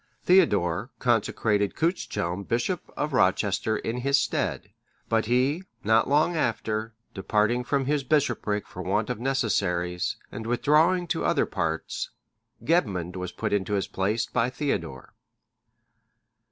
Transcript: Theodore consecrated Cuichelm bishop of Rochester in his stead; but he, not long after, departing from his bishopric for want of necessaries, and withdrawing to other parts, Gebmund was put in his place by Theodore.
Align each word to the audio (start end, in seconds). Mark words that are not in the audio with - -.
Theodore 0.23 0.89
consecrated 0.97 1.75
Cuichelm 1.75 2.43
bishop 2.47 2.91
of 2.97 3.13
Rochester 3.13 3.77
in 3.77 3.97
his 3.97 4.19
stead; 4.19 4.71
but 5.07 5.27
he, 5.27 5.61
not 5.83 6.09
long 6.09 6.35
after, 6.35 6.95
departing 7.13 7.63
from 7.63 7.85
his 7.85 8.03
bishopric 8.03 8.65
for 8.65 8.81
want 8.81 9.11
of 9.11 9.19
necessaries, 9.19 10.17
and 10.31 10.47
withdrawing 10.47 11.05
to 11.09 11.23
other 11.23 11.45
parts, 11.45 12.09
Gebmund 12.63 13.15
was 13.15 13.31
put 13.31 13.53
in 13.53 13.63
his 13.63 13.85
place 13.85 14.25
by 14.25 14.49
Theodore. 14.49 15.13